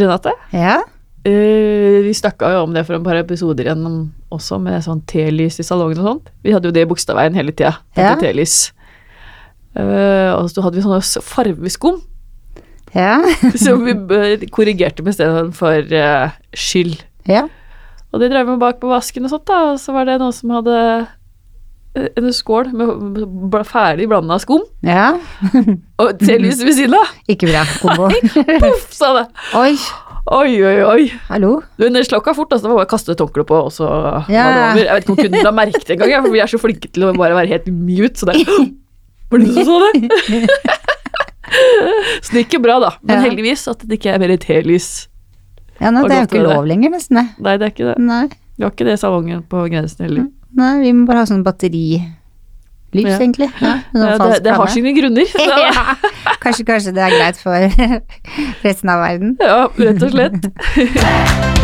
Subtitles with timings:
[0.00, 0.80] Renate, Ja.
[1.20, 3.82] Uh, vi snakka jo om det for et par episoder igjen
[4.32, 6.30] også, med sånn telys i salongen og sånt.
[6.42, 7.74] Vi hadde jo det i Bogstadveien hele tida.
[7.98, 8.14] Ja.
[8.16, 8.70] Telys.
[9.76, 12.00] Eh, og så hadde vi sånne farveskum
[12.96, 13.20] Ja.
[13.64, 13.92] som vi
[14.50, 17.04] korrigerte med stedet for uh, skyld.
[17.28, 17.46] ja.
[18.10, 19.58] Og det drev vi bak på vasken og sånt, da.
[19.70, 20.78] Og så var det noen som hadde
[21.94, 25.16] en skål med ferdig blanda skum, ja.
[25.98, 27.10] og lyset ved siden av.
[27.30, 28.10] Ikke bra kombo.
[28.62, 29.26] Poff, sa det.
[29.58, 29.74] Oi,
[30.30, 31.04] Oi, oi, oi.
[31.30, 31.56] hallo.
[31.80, 32.68] Du, Den slokka fort, altså.
[32.68, 33.88] Det var bare å kaste et håndkle på, og så
[34.30, 34.44] Ja.
[34.76, 37.08] Jeg vet ikke om kunden la merke det engang, for vi er så flinke til
[37.08, 38.44] å bare være helt mute, så det
[39.30, 40.48] Var det du som så det?
[42.24, 42.90] så det gikk jo bra, da.
[43.06, 44.88] Men heldigvis at det ikke er mer telys.
[45.80, 47.22] Ja, nei, det er jo ikke lov lenger, nesten.
[47.38, 47.96] Nei, det er ikke det.
[48.02, 48.26] Nei.
[48.28, 50.26] Det var ikke det salongen på grensen heller.
[50.56, 52.06] Nei, vi må bare ha sånn batterilys,
[52.92, 53.16] Ja.
[53.20, 53.48] egentlig.
[53.62, 55.26] Ja, sånn Ja, det, det har sine grunner.
[55.38, 55.94] ja.
[56.42, 57.54] Kanskje, kanskje det er greit for
[58.66, 59.36] resten av verden.
[59.40, 60.50] Ja, rett og slett.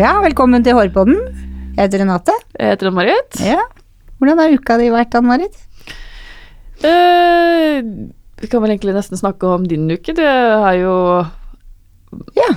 [0.00, 1.18] Ja, velkommen til Hårpodden.
[1.76, 2.34] Jeg heter Renate.
[2.58, 3.36] Jeg heter Ann-Marit.
[3.44, 3.60] Ja.
[4.18, 5.54] Hvordan har uka di vært, Ann-Marit?
[6.84, 7.82] Eh,
[8.42, 10.14] vi kan vel egentlig nesten snakke om din uke.
[10.16, 10.94] Det har jo
[12.36, 12.48] Ja,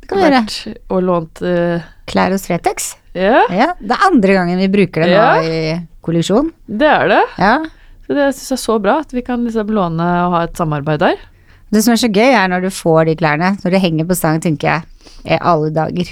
[0.00, 0.40] det kan vi gjøre.
[0.40, 2.94] vært og lånt uh, Klær hos Fretex.
[3.14, 5.42] Ja, Ja, det er andre gangen vi bruker det nå Ja.
[5.42, 6.52] i kollisjon.
[6.68, 7.22] det er det.
[7.38, 7.58] Ja.
[8.06, 10.56] Så det syns jeg er så bra at vi kan liksom låne og ha et
[10.56, 11.16] samarbeid der.
[11.72, 13.56] Det som er så gøy, er når du får de klærne.
[13.64, 14.82] Når det henger på stang, tenker jeg
[15.24, 16.08] i alle dager.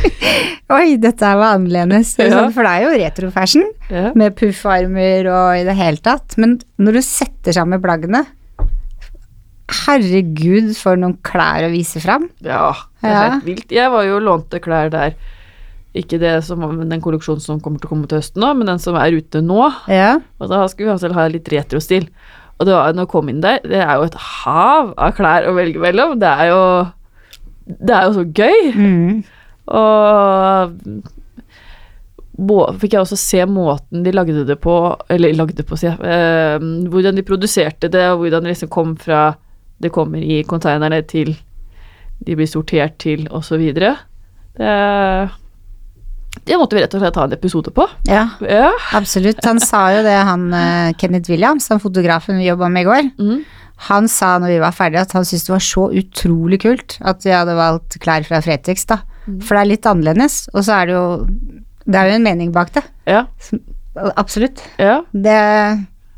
[0.76, 2.14] Oi, dette var annerledes.
[2.18, 2.36] Er Ja.
[2.38, 4.12] sånn, For det er jo retrofashion, Ja.
[4.14, 6.36] med puffarmer og i det hele tatt.
[6.38, 8.26] Men når du setter sammen plaggene
[9.70, 12.28] Herregud, for noen klær å vise fram.
[12.42, 13.30] ja, det er Ja.
[13.30, 13.68] helt vilt.
[13.70, 15.14] Jeg var jo lånte klær der.
[15.94, 18.78] Ikke det som, den kolleksjonen som kommer til å komme til høsten nå, men den
[18.78, 19.72] som er ute nå.
[19.88, 20.18] Ja.
[20.40, 22.08] Og da skulle vi altså ha litt retrostil.
[22.58, 25.46] Og det var, når jeg kom inn der, det er jo et hav av klær
[25.48, 26.18] å velge mellom.
[26.18, 26.92] Det er jo
[27.78, 28.72] Det er jo så gøy.
[28.74, 29.22] Mm.
[29.70, 30.74] Og
[32.80, 34.74] fikk jeg også se måten de lagde det på,
[35.12, 36.58] eller lagde på, sier jeg, eh,
[36.90, 39.34] hvordan de produserte det, og hvordan det liksom kom fra
[39.80, 41.34] det kommer i konteinerne til
[42.20, 43.62] de blir sortert til, osv.
[43.72, 43.92] Det,
[46.48, 47.86] det måtte vi rett og slett ta en episode på.
[48.08, 48.72] ja, Ja.
[48.96, 49.40] absolutt.
[49.44, 53.10] Han sa jo det, han eh, Kenneth Williams, han fotografen vi jobba med i går.
[53.20, 53.40] Mm.
[53.88, 57.24] Han sa når vi var ferdige at han syntes det var så utrolig kult at
[57.24, 58.98] vi hadde valgt klær fra Fretex, da.
[59.46, 61.04] For det er litt annerledes, og så er det jo
[61.86, 62.82] Det er jo en mening bak det.
[63.08, 63.22] Ja.
[64.20, 64.60] Absolutt.
[64.78, 65.00] Ja.
[65.12, 65.36] Det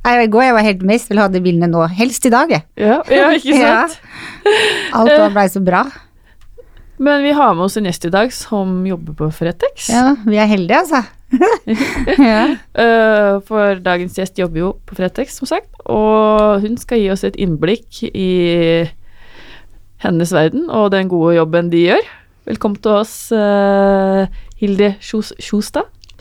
[0.02, 1.84] jeg, I går jeg var helt mest, vil ha de bildene nå.
[1.94, 2.64] Helst i dag, jeg.
[2.82, 3.84] Ja, ja, ikke Ja.
[3.86, 4.00] sant?
[4.98, 5.84] Alt var blei så bra.
[7.02, 9.88] Men vi har med oss en gjest i dag som jobber på Fretex.
[9.94, 11.04] Ja, vi er heldige, altså.
[12.18, 12.42] Ja.
[12.82, 17.24] Eh, for dagens gjest jobber jo på Fretex, som sagt, og hun skal gi oss
[17.28, 18.88] et innblikk i
[20.02, 22.08] hennes verden og den gode jobben de gjør.
[22.48, 24.26] Velkommen til oss, eh,
[24.58, 25.34] Hilde Kjos-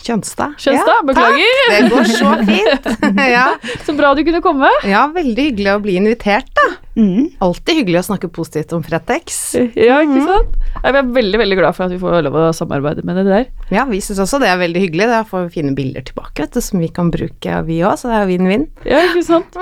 [0.02, 0.56] Kjønstad.
[0.62, 1.58] Kjønstad, beklager.
[1.62, 1.74] Takk.
[1.74, 2.88] Det går så fint.
[3.36, 3.46] ja.
[3.86, 4.70] Så bra du kunne komme.
[4.88, 6.68] ja, veldig hyggelig å bli invitert, da.
[7.00, 7.30] Mm.
[7.46, 9.40] Alltid hyggelig å snakke positivt om Fretex.
[9.82, 10.58] Ja, ikke sant?
[10.82, 13.46] Jeg er veldig veldig glad for at vi får lov å samarbeide med det der.
[13.74, 15.08] Ja, vi syns også det er veldig hyggelig.
[15.12, 18.12] Da får vi fine bilder tilbake, vet du, som vi kan bruke, vi òg, så
[18.12, 18.66] det er vinn-vinn.
[18.88, 19.56] Ja, ikke sant?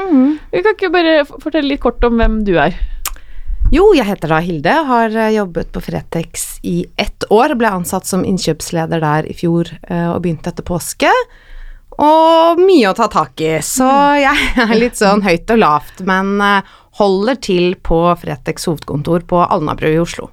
[0.53, 2.77] Vi kan ikke bare fortelle litt kort om hvem du er.
[3.69, 7.53] Jo, jeg heter da Hilde, har eh, jobbet på Fretex i ett år.
[7.53, 11.11] Ble ansatt som innkjøpsleder der i fjor eh, og begynte etter påske.
[12.01, 16.39] Og mye å ta tak i, så jeg er litt sånn høyt og lavt, men
[16.41, 20.31] eh, holder til på Fretex hovedkontor på Alnabru i Oslo.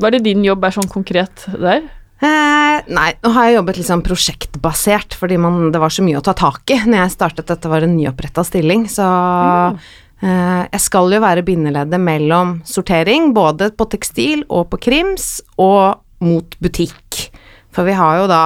[0.00, 1.84] Hva er det din jobb er sånn konkret der?
[2.24, 6.22] Eh, nei, nå har jeg jobbet litt sånn prosjektbasert, fordi man, det var så mye
[6.22, 7.50] å ta tak i når jeg startet.
[7.52, 13.68] Dette var en nyoppretta stilling, så eh, jeg skal jo være bindeleddet mellom sortering, både
[13.76, 17.26] på tekstil og på krims, og mot butikk.
[17.74, 18.42] For vi har jo da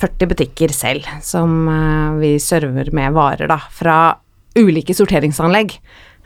[0.00, 3.98] 40 butikker selv som eh, vi server med varer, da, fra
[4.56, 5.76] ulike sorteringsanlegg.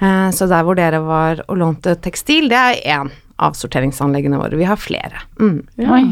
[0.01, 4.59] Eh, så der hvor dere var og lånte tekstil, det er én av sorteringsanleggene våre.
[4.59, 5.25] Vi har flere.
[5.41, 5.63] Mm.
[5.87, 6.03] Oi.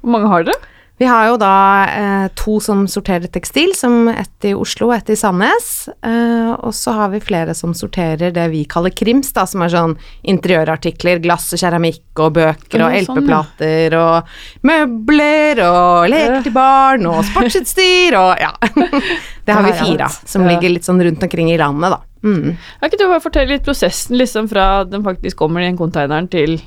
[0.00, 0.74] Hvor mange har dere?
[0.98, 1.54] Vi har jo da
[1.86, 5.88] eh, to som sorterer tekstil, som ett i Oslo og ett i Sandnes.
[6.02, 9.70] Eh, og så har vi flere som sorterer det vi kaller krims, da, som er
[9.70, 9.94] sånn
[10.26, 14.32] interiørartikler, glass og keramikk og bøker og sånn, LP-plater og
[14.66, 18.50] møbler og leker til barn og sportsutstyr og ja.
[19.48, 22.02] Det har vi fire av, som ligger litt sånn rundt omkring i landet, da.
[22.26, 22.58] Mm.
[22.80, 26.26] Kan ikke du bare fortelle litt prosessen liksom fra den faktisk kommer i den konteineren
[26.32, 26.58] til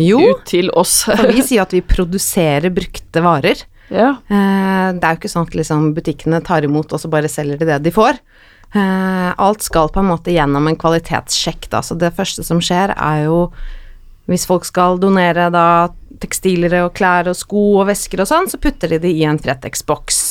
[0.00, 1.02] Jo, ut til oss?
[1.08, 3.64] for vi sier at vi produserer brukte varer.
[3.92, 4.14] Ja.
[4.26, 7.60] Eh, det er jo ikke sånn at liksom butikkene tar imot og så bare selger
[7.60, 8.20] de det de får.
[8.72, 11.82] Eh, alt skal på en måte gjennom en kvalitetssjekk, da.
[11.84, 13.48] Så det første som skjer, er jo
[14.30, 15.90] hvis folk skal donere da
[16.22, 19.40] tekstiler og klær og sko og vesker og sånn, så putter de det i en
[19.42, 20.22] Fretex-boks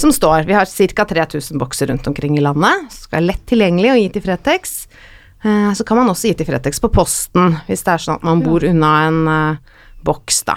[0.00, 1.04] som står Vi har ca.
[1.04, 2.88] 3000 bokser rundt omkring i landet.
[2.92, 4.76] Skal være lett tilgjengelig å gi til Fretex.
[5.44, 8.26] Eh, så kan man også gi til Fretex på posten, hvis det er sånn at
[8.28, 10.56] man bor unna en uh, boks, da.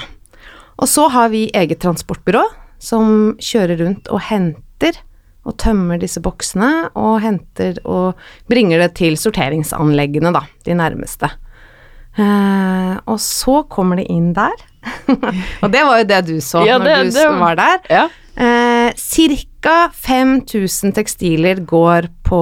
[0.82, 2.42] Og så har vi eget transportbyrå
[2.84, 4.98] som kjører rundt og henter
[5.48, 8.20] og tømmer disse boksene og henter og
[8.52, 11.30] bringer det til sorteringsanleggene, da, de nærmeste.
[12.18, 14.54] Uh, og så kommer det inn der.
[15.64, 17.80] og det var jo det du så Ja, når det- du det- var der.
[17.90, 18.04] Ja.
[18.36, 18.63] Eh,
[19.04, 22.40] Cirka 5000 tekstiler går på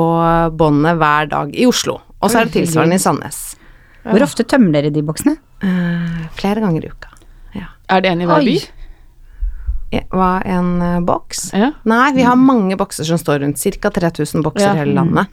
[0.58, 1.98] båndet hver dag i Oslo.
[2.22, 3.40] Og så er det tilsvarende i Sandnes.
[4.06, 5.36] Hvor ofte tømmer dere de boksene?
[5.62, 7.10] Uh, flere ganger i uka.
[7.58, 7.68] Ja.
[7.90, 8.56] Er det en i hver by?
[9.92, 11.50] Hva, en eh, boks?
[11.52, 11.74] Ja.
[11.90, 13.60] Nei, vi har mange bokser som står rundt.
[13.60, 13.90] Ca.
[13.92, 14.76] 3000 bokser Ja.
[14.78, 15.28] i hele landet.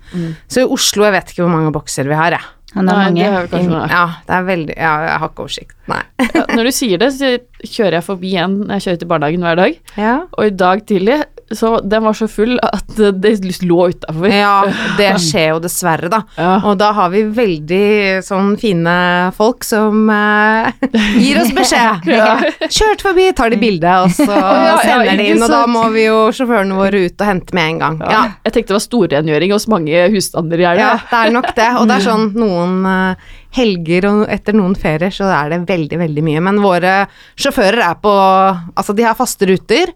[0.50, 2.42] Så i Oslo, jeg vet ikke hvor mange bokser vi har, jeg.
[2.78, 3.48] Han er Nei, mange.
[3.50, 3.88] det er.
[3.90, 5.74] Ja, det er veldig Ja, jeg har ikke oversikt.
[5.90, 6.02] Nei.
[6.28, 7.30] Ja, når du sier det, så
[7.66, 10.14] kjører jeg forbi en Jeg kjører til barnehagen hver dag, Ja.
[10.32, 11.18] og i dag tidlig
[11.50, 14.28] så den var så full at det lå utafor.
[14.28, 14.66] Ja,
[14.98, 16.22] det skjer jo dessverre, da.
[16.36, 16.58] Ja.
[16.68, 18.96] Og da har vi veldig sånn fine
[19.36, 20.68] folk som uh,
[21.22, 22.08] gir oss beskjed.
[22.18, 22.38] Ja.
[22.72, 25.42] Kjørt forbi, tar de bilde, og så ja, sender de inn.
[25.44, 27.98] Og da må vi jo sjåførene våre ut og hente med en gang.
[28.10, 28.22] Ja.
[28.46, 31.68] Jeg tenkte det var storrengjøring hos mange husstander i Ja, det er nok det.
[31.78, 36.00] Og det er sånn noen uh, helger og etter noen ferier så er det veldig,
[36.02, 36.44] veldig mye.
[36.48, 36.94] Men våre
[37.38, 39.92] sjåfører er på Altså, de har faste ruter,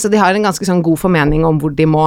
[0.00, 2.06] så de har en ganske sånn god formening om hvor de må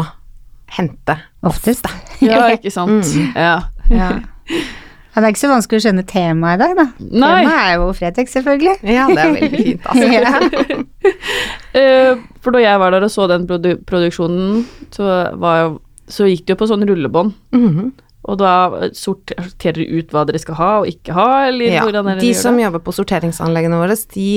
[0.76, 1.18] hente.
[1.46, 1.88] Oftest.
[2.20, 3.08] Ja, ikke sant.
[3.16, 3.30] Mm.
[3.38, 3.54] Ja.
[3.90, 6.84] Ja, det er ikke så vanskelig å skjønne temaet i dag, da.
[7.00, 7.30] Nei.
[7.46, 8.74] Temaet er jo Fretex, selvfølgelig.
[8.84, 10.10] Ja, det er veldig fint, altså.
[10.20, 10.84] Ja.
[11.80, 15.06] Eh, For da jeg var der og så den produ produksjonen, så,
[15.40, 15.68] var jo,
[16.10, 17.36] så gikk det jo på sånn rullebånd.
[17.56, 17.92] Mhm.
[18.30, 18.52] Og da
[18.98, 22.34] sorterer dere ut hva dere skal ha og ikke ha, eller Ja, hvordan dere de
[22.34, 24.28] gjør som jobber på sorteringsanleggene våre, de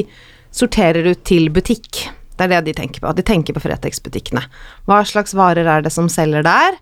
[0.54, 2.04] sorterer ut til butikk.
[2.36, 3.12] Det er det de tenker på.
[3.14, 4.42] De tenker på Fretex-butikkene.
[4.88, 6.78] Hva slags varer er det som selger der?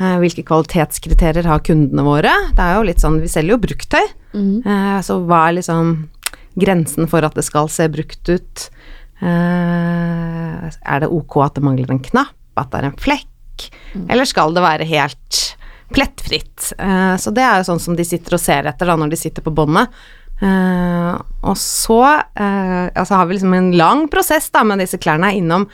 [0.00, 2.32] Eh, Hvilke kvalitetskriterier har kundene våre?
[2.56, 4.66] Det er jo litt sånn, vi selger jo bruktøy, Mhm.
[4.66, 6.08] eh, så hva er liksom
[6.58, 8.70] grensen for at det skal se brukt ut?
[9.22, 13.68] Eh, Er det ok at det mangler en knapp, at det er en flekk,
[14.08, 15.56] eller skal det være helt
[15.94, 16.72] plettfritt?
[17.20, 19.42] Så det er jo sånn som de sitter og ser etter da når de sitter
[19.42, 19.88] på båndet.
[20.42, 21.12] Eh,
[21.46, 25.68] og så uh, altså har vi liksom en lang prosess da med disse klærne innom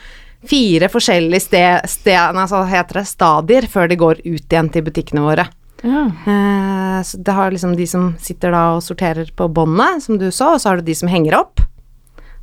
[0.47, 5.25] fire forskjellige sted, sted, altså heter det stadier før de går ut igjen til butikkene
[5.25, 5.47] våre.
[5.81, 6.05] Ja.
[6.27, 10.29] Uh, så det har liksom de som sitter da og sorterer på båndet, som du
[10.29, 11.63] så, og så har du de som henger opp.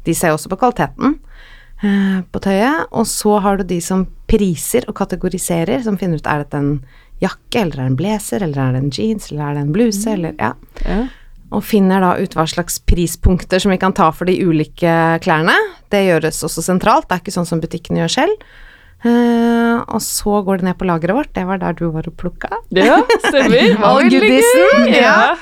[0.07, 1.19] De ser også på kvaliteten
[1.79, 2.89] på tøyet.
[2.91, 6.73] Og så har du de som priser og kategoriserer, som finner ut er dette en
[7.23, 9.75] jakke, eller er det en blazer, eller er det en jeans, eller er det en
[9.77, 10.99] bluse, eller ja Ja.
[11.49, 15.55] Og finner da ut hva slags prispunkter som vi kan ta for de ulike klærne.
[15.89, 18.49] Det gjøres også sentralt, det er ikke sånn som butikkene gjør selv.
[18.99, 22.17] Uh, og så går det ned på lageret vårt, det var der du var og
[22.19, 22.51] plukka.
[22.75, 23.77] ja, stemmer.
[23.87, 25.37] All goodiesen, Ja.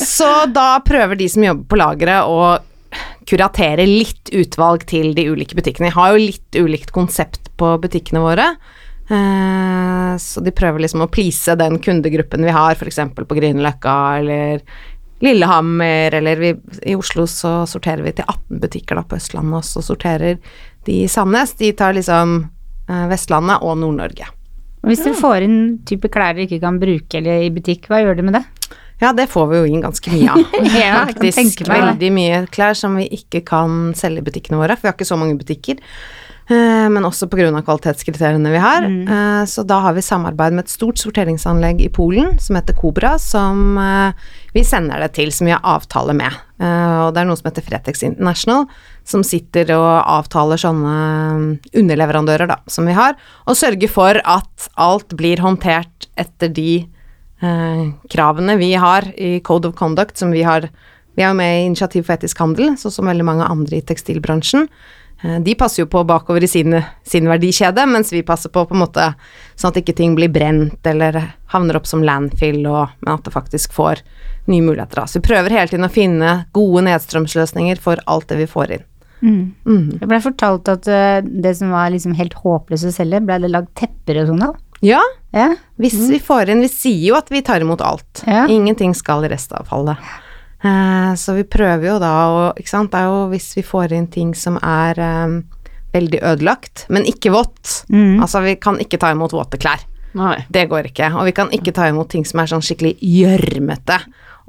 [0.00, 2.56] Så da prøver de som jobber på lageret å
[3.28, 5.90] kuratere litt utvalg til de ulike butikkene.
[5.90, 8.48] Vi har jo litt ulikt konsept på butikkene våre.
[9.06, 13.02] Uh, så de prøver liksom å please den kundegruppen vi har, f.eks.
[13.14, 14.64] på Grünerløkka eller
[15.24, 16.50] Lillehammer, eller vi,
[16.82, 20.36] i Oslo så sorterer vi til 18 butikker da på Østlandet, og så sorterer
[20.86, 21.54] de i Sandnes.
[21.56, 22.38] De tar liksom
[22.88, 24.28] eh, Vestlandet og Nord-Norge.
[24.86, 28.18] Hvis dere får inn type klær dere ikke kan bruke eller i butikk, hva gjør
[28.18, 28.44] dere med det?
[29.00, 30.54] Ja, det får vi jo inn ganske mye av.
[30.76, 34.92] Ja, Faktisk veldig mye klær som vi ikke kan selge i butikkene våre, for vi
[34.92, 35.80] har ikke så mange butikker.
[36.48, 37.50] Eh, Men også pga.
[37.62, 38.82] kvalitetskriteriene vi har.
[38.82, 39.08] Mm.
[39.08, 43.18] Eh, Så da har vi samarbeid med et stort sorteringsanlegg i Polen som heter Cobra,
[43.18, 44.12] som eh,
[44.54, 46.32] vi sender det til, som vi har avtale med.
[46.58, 48.64] Og det er noe som heter Fretex International,
[49.04, 53.12] som sitter og avtaler sånne underleverandører da, som vi har,
[53.44, 56.86] og sørger for at alt blir håndtert etter de
[57.42, 60.70] eh, kravene vi har i Code of Conduct, som vi har
[61.16, 63.80] Vi er jo med i Initiativ for etisk handel, sånn som veldig mange andre i
[63.80, 64.66] tekstilbransjen.
[65.24, 68.74] Eh, De passer jo på bakover i sin, sin verdikjede, mens vi passer på på
[68.76, 69.14] en måte
[69.56, 73.32] sånn at ikke ting blir brent eller havner opp som landfill, og, men at det
[73.32, 74.02] faktisk får
[74.46, 75.06] nye muligheter.
[75.08, 78.84] Så vi prøver hele tiden å finne gode nedstrømsløsninger for alt det vi får inn.
[79.22, 79.98] Mhm.
[80.00, 83.48] Jeg ble fortalt at eh, det som var liksom helt håpløst å selge, ble det
[83.50, 84.56] lagd tepper og sånn av.
[84.84, 85.00] Ja,
[85.32, 85.54] Ja.
[85.80, 88.22] hvis vi får inn Vi sier jo at vi tar imot alt.
[88.26, 88.46] Ja.
[88.46, 89.96] Ingenting skal i restavfallet.
[90.66, 93.94] Eh, så vi prøver jo da å Ikke sant, det er jo hvis vi får
[93.96, 95.40] inn ting som er um,
[95.94, 97.82] veldig ødelagt, men ikke vått.
[97.92, 98.22] Mm.
[98.24, 99.84] Altså, vi kan ikke ta imot våte klær.
[100.16, 100.38] Nei.
[100.52, 101.10] Det går ikke.
[101.16, 103.98] Og vi kan ikke ta imot ting som er sånn skikkelig gjørmete.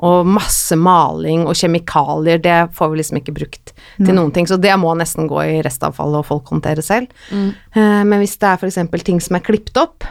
[0.08, 4.48] Og masse maling og kjemikalier, det får vi liksom ikke brukt til noen ting.
[4.48, 7.12] Så det må nesten gå i restavfallet og folk håndtere selv.
[7.32, 7.50] Mm.
[7.76, 8.80] Uh, men hvis det er f.eks.
[9.08, 10.08] ting som er klippet opp,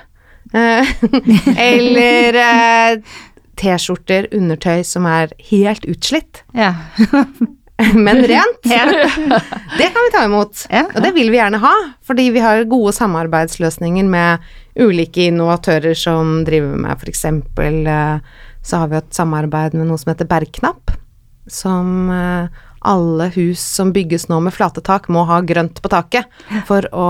[1.68, 2.36] eller
[3.56, 6.74] T-skjorter, undertøy som er helt utslitt, Ja.
[8.06, 10.62] men rent, det kan vi ta imot.
[10.72, 11.72] Og det vil vi gjerne ha,
[12.08, 14.46] fordi vi har gode samarbeidsløsninger med
[14.80, 17.24] ulike innovatører som driver med f.eks.
[17.28, 18.24] Uh,
[18.66, 20.90] så har vi et samarbeid med noe som heter Bergknapp,
[21.46, 22.48] som eh,
[22.86, 26.26] alle hus som bygges nå med flate tak, må ha grønt på taket
[26.66, 27.06] for å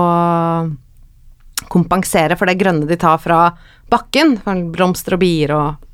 [1.73, 3.39] kompensere for det grønne de tar fra
[3.89, 5.86] bakken, for blomster og bier og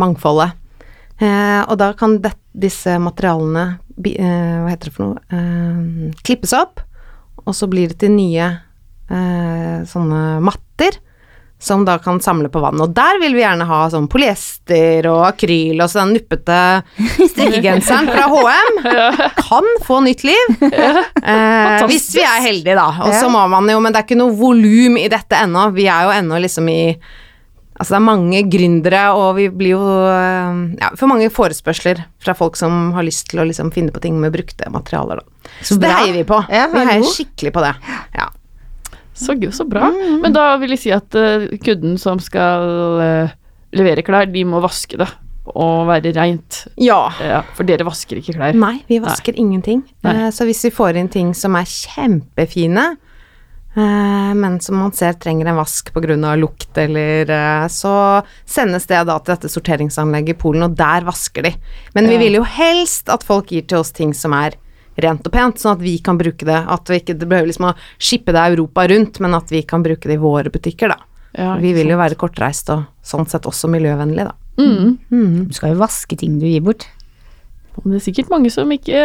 [0.00, 0.56] mangfoldet.
[1.20, 6.52] Eh, og da kan det, disse materialene, eh, hva heter det for noe, eh, klippes
[6.56, 6.82] opp,
[7.46, 8.50] og så blir det til nye
[9.08, 10.98] eh, sånne matter
[11.58, 12.80] som da kan samle på vann.
[12.84, 16.58] Og der vil vi gjerne ha sånn polyester og akryl og så den nuppete
[17.32, 18.80] strikkegenseren fra HM.
[19.46, 20.56] Kan få nytt liv.
[21.26, 22.86] Eh, hvis vi er heldige, da.
[23.02, 25.64] Og så må man jo Men det er ikke noe volum i dette ennå.
[25.74, 26.94] Vi er jo ennå liksom i
[27.76, 32.32] Altså det er mange gründere, og vi blir jo eh, Ja, for mange forespørsler fra
[32.36, 35.52] folk som har lyst til å liksom finne på ting med brukte materialer, da.
[35.60, 36.40] Så, det heier vi på.
[36.52, 37.12] Ja, vi heier god.
[37.12, 37.74] skikkelig på det.
[38.16, 38.30] Ja.
[39.16, 39.90] Så, så bra.
[40.22, 42.66] Men da vil jeg si at uh, kudden som skal
[43.00, 43.36] uh,
[43.76, 45.08] levere klær, de må vaske det
[45.46, 46.64] og være reint.
[46.82, 46.98] ja.
[47.22, 48.56] Ja, for dere vasker ikke klær.
[48.58, 49.84] Nei, vi vasker ingenting.
[50.02, 50.30] Nei.
[50.34, 52.88] Så hvis vi får inn ting som er kjempefine,
[53.76, 56.34] men som man ser trenger en vask pga.
[56.36, 61.42] lukt eller eh, Så sendes det da til dette sorteringsanlegget i Polen, og der vasker
[61.42, 61.52] de.
[61.94, 64.56] Men vi vil jo helst at folk gir til oss ting som er
[64.96, 66.56] rent og pent, sånn at vi kan bruke det.
[66.56, 69.84] At vi ikke det behøver liksom å shippe det Europa rundt, men at vi kan
[69.84, 70.98] bruke det i våre butikker, da.
[71.36, 74.32] Ja, vi vil jo være kortreist og sånn sett også miljøvennlig, da.
[74.56, 74.96] Mm.
[75.12, 75.40] Mm.
[75.50, 76.88] Du skal jo vaske ting du gir bort.
[77.84, 79.00] Det er sikkert mange som ikke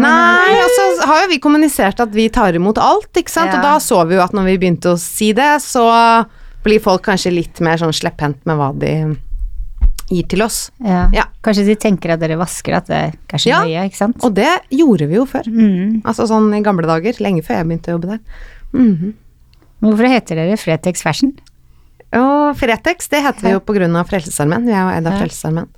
[0.00, 3.52] Nei, og så har jo vi kommunisert at vi tar imot alt, ikke sant.
[3.52, 3.58] Ja.
[3.58, 5.84] Og da så vi jo at når vi begynte å si det, så
[6.64, 8.92] blir folk kanskje litt mer sånn slepphendt med hva de
[10.08, 10.70] gir til oss.
[10.84, 11.06] Ja.
[11.12, 11.26] Ja.
[11.44, 13.62] Kanskje de tenker at dere vasker, at det er kanskje Ja.
[13.64, 14.16] nøye, ikke sant?
[14.24, 15.44] Og det gjorde vi jo før.
[15.44, 16.02] Mm.
[16.04, 18.20] Altså sånn i gamle dager, lenge før jeg begynte å jobbe der.
[18.72, 19.14] Mm
[19.78, 21.36] Hvorfor heter dere Fretex Fashion?
[22.18, 24.64] Og Fretex, det heter vi jo på grunn av Frelsesarmeen.
[24.66, 25.20] Vi er jo eid av.
[25.20, 25.68] Frelsesarmeen.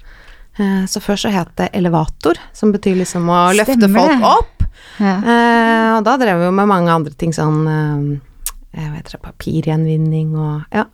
[0.60, 4.64] Eh, Så før så het det Elevator, som betyr liksom å løfte Stemmer folk opp.
[5.00, 5.14] Ja.
[5.16, 9.24] Eh, og da drev vi jo med mange andre ting, sånn eh, jeg vet ikke,
[9.30, 10.84] papirgjenvinning og ja.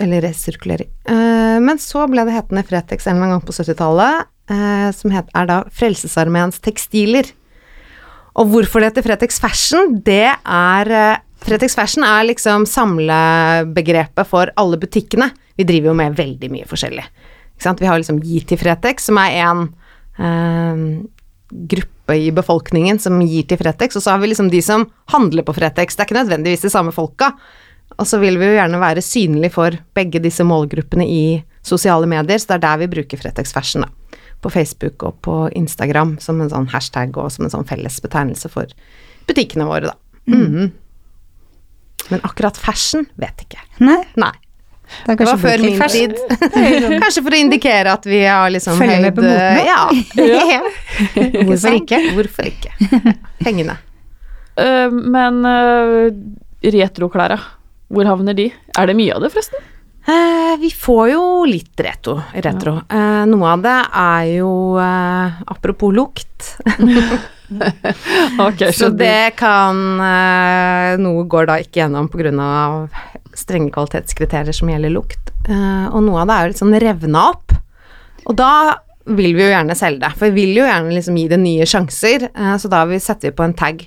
[0.00, 0.88] Eller resirkulering.
[1.04, 5.48] Eh, men så ble det hetende Fretex en gang på 70-tallet, eh, som het, er
[5.50, 7.28] da Frelsesarmeens tekstiler.
[8.36, 10.92] Og hvorfor det heter Fretex Fashion, det er
[11.44, 15.30] Fretex Fashion er liksom samlebegrepet for alle butikkene.
[15.56, 17.04] Vi driver jo med veldig mye forskjellig.
[17.62, 19.62] Vi har liksom Gi til Fretex, som er en
[20.18, 20.82] eh,
[21.70, 25.46] gruppe i befolkningen som gir til Fretex, og så har vi liksom de som handler
[25.46, 25.96] på Fretex.
[25.96, 27.32] Det er ikke nødvendigvis de samme folka.
[27.96, 32.38] Og så vil vi jo gjerne være synlig for begge disse målgruppene i sosiale medier,
[32.38, 34.18] så det er der vi bruker Fretex Fashion, da.
[34.44, 38.50] På Facebook og på Instagram som en sånn hashtag og som en sånn felles betegnelse
[38.52, 38.70] for
[39.26, 39.96] butikkene våre, da.
[40.26, 40.72] Mhm.
[42.10, 43.58] Men akkurat fashion vet ikke.
[43.82, 44.30] Nei, Nei.
[45.06, 46.14] Det Det var før min tid.
[47.02, 49.64] Kanskje for å indikere at vi har liksom Følger med på motene.
[49.70, 50.60] Ja.
[51.46, 52.00] Hvorfor ikke?
[52.16, 52.74] Hvorfor ikke?
[53.42, 53.78] Pengene.
[54.58, 56.10] Uh, Men uh,
[56.66, 57.38] retroklæra,
[57.92, 58.50] hvor havner de?
[58.78, 59.72] Er det mye av det, forresten?
[60.06, 62.20] Uh, vi får jo litt retro.
[62.44, 62.76] retro.
[62.86, 66.52] Uh, noe av det er jo eh, Apropos lukt.
[68.38, 72.30] okay, Så det kan eh, Noe går da ikke gjennom pga.
[73.38, 75.30] Strenge kvalitetskriterier som gjelder lukt.
[75.48, 77.54] Eh, og noe av det er jo litt sånn revna opp.
[78.26, 78.50] Og da
[79.06, 81.66] vil vi jo gjerne selge det, for vi vil jo gjerne liksom gi det nye
[81.68, 82.28] sjanser.
[82.34, 83.86] eh, så da vi setter vi på en tag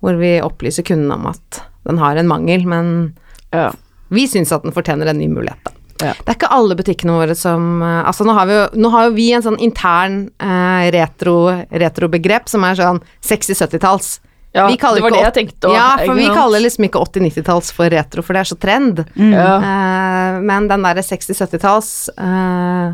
[0.00, 3.14] hvor vi opplyser kunden om at den har en mangel, men
[3.52, 3.70] Ja.
[4.10, 5.72] vi syns at den fortjener en ny mulighet, da.
[6.00, 6.12] Ja.
[6.14, 9.08] Det er ikke alle butikkene våre som eh, Altså, nå har vi jo, nå har
[9.08, 14.20] jo vi en sånn intern eh, retro, retrobegrep som er sånn 60-70-talls.
[14.52, 15.74] Ja, Vi det var ikke det jeg tenkte òg.
[15.76, 19.04] Ja, for vi kaller liksom ikke 80-90-talls for retro, for det er så trend.
[19.14, 19.52] ja.
[19.62, 22.88] Uh, men den derre 60-70-talls eh,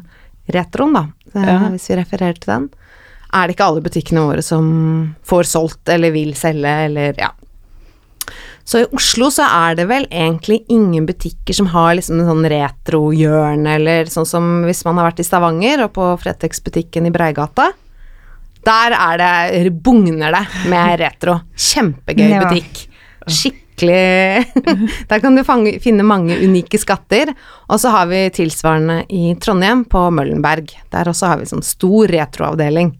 [0.53, 1.57] retroen, da, uh, Ja.
[1.73, 2.69] hvis vi refererer til den,
[3.33, 4.69] er det ikke alle butikkene våre som
[5.25, 7.33] får solgt eller vil selge eller ja.
[8.67, 12.49] Så i Oslo så er det vel egentlig ingen butikker som har liksom en sånn
[12.51, 17.71] retrohjørne, eller sånn som hvis man har vært i Stavanger og på Fretex-butikken i Breigata.
[18.67, 21.39] Der er det, bugner det med retro.
[21.57, 22.41] Kjempegøy Ja.
[22.49, 22.87] butikk.
[23.27, 23.63] Skikkelig
[25.11, 27.33] Der kan du fange, finne mange unike skatter.
[27.69, 30.71] Og så har vi tilsvarende i Trondheim, på Møllenberg.
[30.95, 32.95] Der også har vi sånn stor retroavdeling.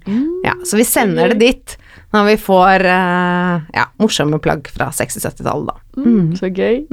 [0.45, 1.77] Ja, så vi sender det dit
[2.15, 6.03] når vi får eh, ja, morsomme plagg fra 60-70-tallet, da.
[6.05, 6.85] Mm, så gøy.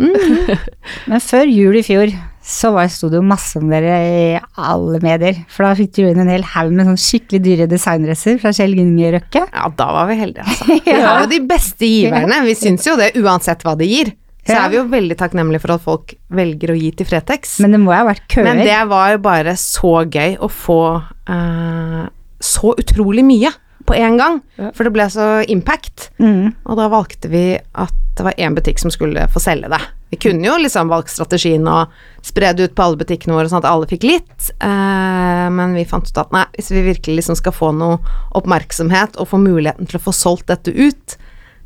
[1.08, 2.12] Men før jul i fjor
[2.44, 4.24] så var, sto det jo masse om dere i
[4.60, 5.38] alle medier.
[5.48, 8.76] For da fikk du inn en hel haug med sånn skikkelig dyre designdresser fra Kjell
[8.84, 9.46] Inge Røkke.
[9.48, 10.68] Ja, da var vi heldige, altså.
[10.84, 12.42] Vi er jo de beste giverne.
[12.44, 14.12] Vi syns jo det uansett hva de gir.
[14.44, 14.66] Så Ja.
[14.66, 17.62] er vi jo veldig takknemlige for at folk velger å gi til Fretex.
[17.64, 18.44] Men det må jo ha vært køer.
[18.50, 22.04] Men det var bare så gøy å få uh,
[22.44, 23.54] så utrolig mye
[23.88, 24.42] på en gang.
[24.60, 24.74] Ja.
[24.76, 26.10] For det ble så impact.
[26.20, 26.56] mm.
[26.68, 29.80] Og da valgte vi at det var én butikk som skulle få selge det.
[30.14, 31.90] Vi kunne jo liksom valgt strategien og
[32.22, 36.06] spre ut på alle butikkene våre sånn at alle fikk litt, eh, men vi fant
[36.06, 37.98] ut at nei, hvis vi virkelig liksom skal få noe
[38.38, 41.16] oppmerksomhet og få muligheten til å få solgt dette ut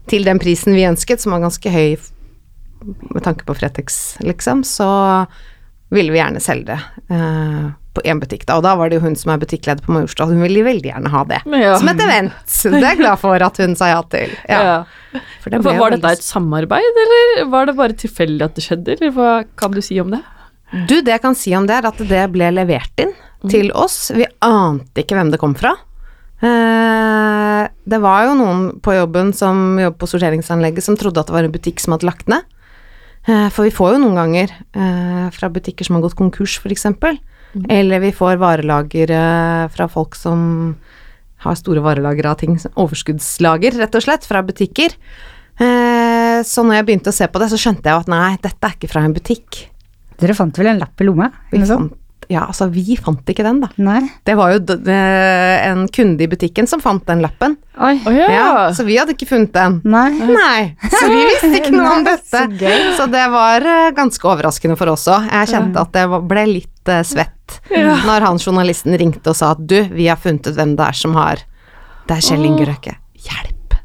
[0.08, 2.00] til den prisen vi ønsket, som var ganske høy
[3.12, 4.88] med tanke på Fretex, liksom, så
[5.92, 6.80] ville vi gjerne selge det
[7.20, 8.56] eh, på én butikk, da.
[8.62, 11.12] Og da var det jo hun som er butikkleder på Majorstua, hun ville veldig gjerne
[11.14, 11.42] ha det.
[11.58, 11.74] Ja.
[11.82, 12.38] Som et event.
[12.64, 14.34] Det er jeg glad for at hun sa ja til.
[14.54, 14.62] Ja.
[14.68, 14.78] Ja.
[15.48, 19.14] Det Var, dette veldig- et samarbeid, eller var det bare tilfeldig at det skjedde, eller
[19.16, 20.22] hva kan du si om det?
[20.90, 23.14] Du, det jeg kan si om det, er at det ble levert inn
[23.48, 24.10] til oss.
[24.14, 25.72] Vi ante ikke hvem det kom fra.
[26.44, 31.36] Eh, det var jo noen på jobben som jobber på sorteringsanlegget som trodde at det
[31.38, 32.46] var en butikk som hadde lagt ned.
[33.28, 36.86] Eh, for vi får jo noen ganger eh, fra butikker som har gått konkurs, f.eks.
[37.70, 40.76] Eller vi får varelager eh, fra folk som
[41.46, 44.96] har store varelager av ting, overskuddslager, rett og slett, fra butikker.
[45.58, 48.34] Eh, så når jeg begynte å se på det, så skjønte jeg jo at nei,
[48.44, 49.64] dette er ikke fra en butikk.
[50.22, 51.30] Dere fant vel en lapp i lomma?
[51.52, 51.94] Vi fant,
[52.34, 53.70] ja, altså vi fant ikke den, da.
[53.80, 54.02] Nei.
[54.28, 54.96] Det var jo d- d-
[55.70, 57.54] en kunde i butikken som fant den lappen.
[57.78, 57.94] Oi.
[58.02, 58.28] Å ja.
[58.34, 59.78] Ja, så vi hadde ikke funnet den.
[59.86, 60.10] Nei.
[60.18, 62.26] Nei, så vi visste ikke noe om dette.
[62.28, 62.74] så.
[62.98, 65.30] Så det var eh, ganske overraskende for oss òg.
[65.30, 67.06] Jeg kjente at det ble litt eh,
[67.68, 70.86] svett når han journalisten ringte og sa at du, vi har funnet ut hvem det
[70.88, 71.44] er som har
[72.08, 72.96] Det er Kjell Inge Røkke.
[73.28, 73.76] Hjelp!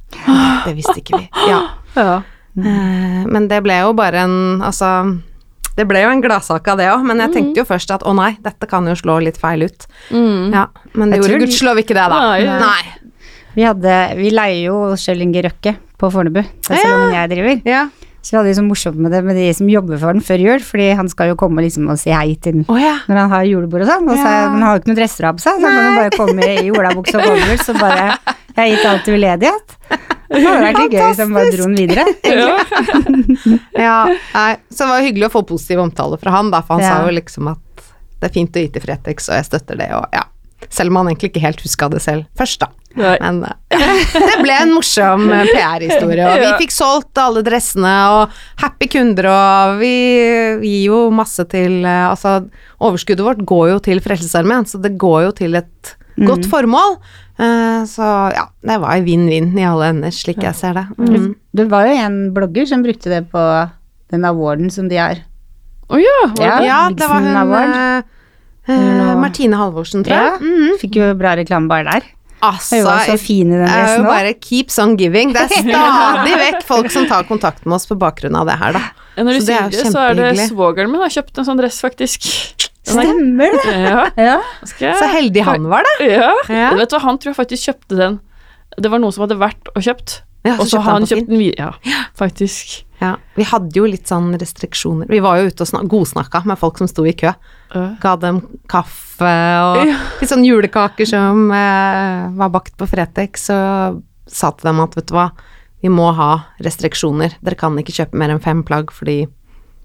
[0.66, 1.28] Det visste ikke vi.
[1.50, 1.60] Ja.
[1.96, 2.22] Ja.
[2.56, 5.18] Eh, Men det ble jo bare en Altså
[5.72, 8.12] det ble jo en gladsak av det òg, men jeg tenkte jo først at å
[8.12, 9.86] nei, dette kan jo slå litt feil ut.
[10.12, 10.52] Mm.
[10.52, 12.18] Ja, Men det Jeg gjorde tror gudskjelov ikke det, da.
[12.20, 12.42] Nei.
[12.44, 13.14] Nei.
[13.54, 16.42] Vi, hadde, vi leier jo Kjell Inge Røkke på Fornebu.
[16.44, 16.98] Det er Ja.
[17.22, 17.62] jeg driver.
[17.64, 17.86] Ja.
[18.22, 20.38] Så vi hadde det så morsomt med det med de som jobber for den før
[20.44, 22.92] jul, fordi han skal jo komme liksom og si hei til den oh, ja.
[23.10, 24.06] når han har julebord og sånn.
[24.12, 24.44] Og så Ja.
[24.52, 26.12] han har jo ikke noen dresser å ha på seg, så han kan jo bare
[26.20, 28.06] komme i olabukse og boller, så bare
[28.52, 29.76] Jeg har gitt alt til veldedighet.
[30.32, 32.04] Det hadde vært litt gøy hvis han bare dro den videre.
[32.28, 32.56] Ja.
[33.86, 33.96] ja.
[34.36, 36.92] Nei, så det var hyggelig å få positiv omtale fra han, da, for han Ja.
[36.94, 37.88] sa jo liksom at
[38.22, 40.22] det er fint å gi til Fretex, og jeg støtter det, og ja.
[40.70, 42.70] Selv om han egentlig ikke helt huska det selv først, da.
[42.98, 43.14] Nei.
[43.22, 48.36] Men eh, det ble en morsom eh, PR-historie, og vi fikk solgt alle dressene, og
[48.62, 49.94] happy kunder, og vi
[50.60, 52.42] gir jo masse til eh, Altså,
[52.82, 56.98] overskuddet vårt går jo til Frelsesarmeen, så det går jo til et godt formål.
[57.40, 60.84] Uh, Så ja, det var vinn-vinn i alle ender, slik jeg ser det.
[61.00, 61.30] Mm.
[61.56, 63.42] Det var jo en blogger som brukte det på
[64.12, 65.22] den awarden som de har.
[65.88, 66.18] Å ja.
[66.36, 66.44] Det?
[66.44, 66.58] Ja.
[66.66, 68.04] Ja, det var hun
[68.68, 69.14] Noe.
[69.20, 70.40] Martine Halvorsen, tror Ja, jeg.
[70.46, 70.76] Mhm.
[70.80, 72.02] Fikk jo bra reklame bare der.
[72.42, 74.08] Altså, Hun var så fin i den dressen òg.
[74.08, 75.32] bare keeps on giving.
[75.32, 78.72] Det er stadig vekk folk som tar kontakt med oss på bakgrunn av det her,
[78.72, 78.82] da.
[79.16, 81.38] Ja, Når du Så det er sier det, så er det svogeren min har kjøpt
[81.38, 82.26] en sånn dress, faktisk.
[82.88, 83.76] Er- Stemmer det!
[84.18, 84.40] Ja,
[84.80, 84.94] Ja.
[84.98, 86.04] Så heldig han var, da.
[86.04, 86.32] Ja.
[86.48, 86.70] Ja.
[86.74, 88.20] Vet du hva, han tror jeg faktisk kjøpte den.
[88.80, 91.38] Det var noen som hadde vært og kjøpt, Ja, og så har han kjøpt den
[91.38, 91.74] videre.
[91.86, 92.82] Ja, faktisk.
[93.02, 95.08] Ja, vi hadde jo litt sånn restriksjoner.
[95.10, 97.32] Vi var jo ute og snak godsnakka med folk som sto i kø.
[98.02, 98.38] Ga dem
[98.70, 99.32] kaffe
[99.66, 99.82] og
[100.20, 105.10] litt sånn julekaker som eh, var bakt på Fretex, og sa til dem at vet
[105.10, 105.30] du hva,
[105.82, 106.30] vi må ha
[106.62, 107.40] restriksjoner.
[107.42, 109.24] Dere kan ikke kjøpe mer enn fem plagg fordi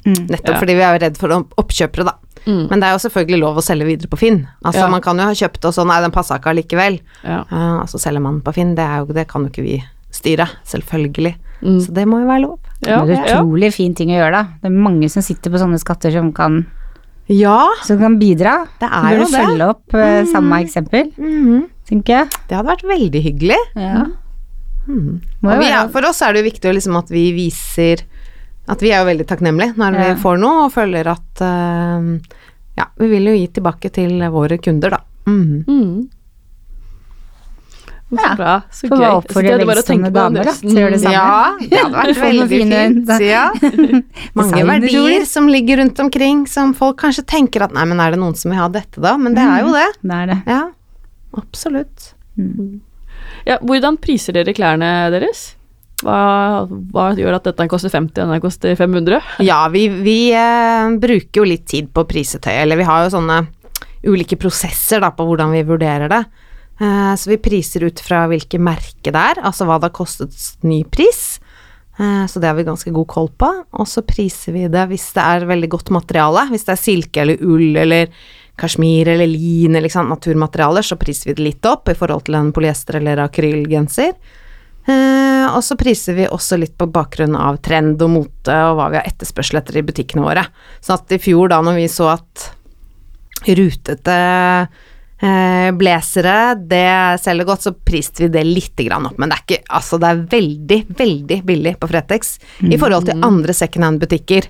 [0.07, 0.27] Mm.
[0.29, 0.59] Nettopp Ja.
[0.61, 2.13] fordi vi er jo redd for oppkjøpere, da.
[2.45, 2.69] Mm.
[2.69, 4.47] Men det er jo selvfølgelig lov å selge videre på Finn.
[4.63, 4.87] Altså Ja.
[4.87, 6.99] Man kan jo ha kjøpt og sånn, nei, den passa ikke allikevel.
[7.25, 7.41] Ja.
[7.51, 11.35] Uh, altså selger man på Finn, det, jo, det kan jo ikke vi styre, selvfølgelig.
[11.61, 11.79] Mm.
[11.81, 12.59] Så det må jo være lov.
[12.85, 13.37] Ja, det er en ja.
[13.41, 14.43] utrolig fin ting å gjøre, da.
[14.61, 16.65] Det er mange som sitter på sånne skatter som kan,
[17.27, 18.67] Ja, som kan bidra.
[18.79, 19.33] det er jo det.
[19.33, 21.63] følge opp eh, samme eksempel, Mhm.
[21.89, 22.29] tenker jeg.
[22.47, 23.57] Det hadde vært veldig hyggelig.
[23.75, 24.05] Ja.
[24.87, 25.21] Mhm.
[25.43, 28.03] Jo vi er, for oss er det jo viktig liksom at vi viser
[28.69, 30.13] at vi er jo veldig takknemlige når Ja.
[30.13, 32.19] vi får noe, og føler at uh,
[32.77, 34.97] Ja, vi vil jo gi tilbake til våre kunder, da.
[35.25, 35.63] Mhm.
[35.67, 36.09] Mm.
[38.07, 38.53] Så bra.
[38.71, 39.01] Så gøy.
[39.27, 40.69] Så det er bare å tenke på damer, da, dressen.
[40.71, 41.15] til det samme.
[41.17, 43.11] Ja, det hadde vært veldig fint.
[43.27, 43.43] Ja.
[44.39, 48.21] Mange verdier som ligger rundt omkring, som folk kanskje tenker at nei, men er det
[48.21, 49.17] noen som vil ha dette da?
[49.19, 49.89] Men det er jo det.
[49.99, 50.39] Det er det.
[50.47, 50.63] Ja,
[51.43, 52.09] absolutt.
[53.47, 55.49] Ja, hvordan priser dere klærne deres?
[56.05, 59.19] Hva, hva gjør at dette koster 50 og denne koster 500?
[59.43, 63.41] Ja, vi, vi eh, bruker jo litt tid på prisetøy, eller vi har jo sånne
[64.07, 66.21] ulike prosesser da på hvordan vi vurderer det.
[66.77, 70.35] Eh, så vi priser ut fra hvilke merke det er, altså hva det har kostet
[70.67, 71.39] ny pris.
[71.97, 73.49] Eh, så det har vi ganske god koll på.
[73.77, 76.47] Og så priser vi det hvis det er veldig godt materiale.
[76.51, 78.11] Hvis det er silke eller ull eller
[78.57, 82.37] kasjmir eller lin eller liksom, naturmaterialer, så priser vi det litt opp i forhold til
[82.39, 84.13] en polyester eller akrylgenser.
[84.87, 88.91] Eh, og så priser vi også litt på bakgrunn av trend og mote og hva
[88.93, 90.45] vi har etterspørsel etter i butikkene våre.
[90.81, 92.51] Så at i fjor, da når vi så at
[93.47, 94.15] rutete
[95.73, 99.17] blazere, det selger godt, så priste vi det litt opp.
[99.17, 103.23] Men det er ikke Altså, det er veldig, veldig billig på Fretex i forhold til
[103.25, 104.49] andre secondhand-butikker.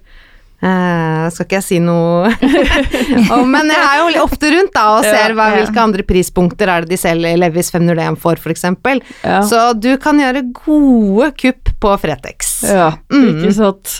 [0.57, 2.31] Uh, skal ikke jeg si noe
[3.29, 6.81] oh, Men jeg er jo ofte rundt da og ser hva, hvilke andre prispunkter er
[6.81, 8.65] det de selger Levis 501 for, f.eks.
[9.21, 9.43] Ja.
[9.45, 12.55] Så du kan gjøre gode kupp på Fretex.
[12.65, 13.27] Ja, Mm.
[13.37, 13.99] ikke sant.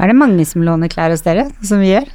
[0.00, 2.10] Er det mange som låner klær hos dere, som vi gjør?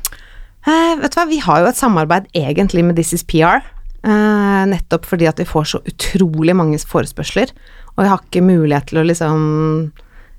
[0.67, 3.63] Uh, vet du hva, vi har jo et samarbeid egentlig med This is PR.
[3.99, 7.51] Eh, nettopp fordi at vi får så utrolig mange forespørsler,
[7.97, 9.41] og jeg har ikke mulighet til å liksom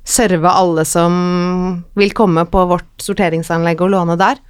[0.06, 1.12] serve alle som
[1.98, 4.40] vil komme på vårt sorteringsanlegg og låne der.